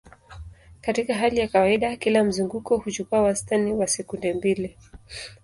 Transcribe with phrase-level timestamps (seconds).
[0.81, 4.77] Katika hali ya kawaida, kila mzunguko huchukua wastani wa sekunde mbili.